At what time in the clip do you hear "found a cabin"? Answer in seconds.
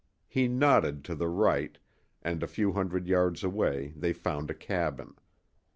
4.13-5.13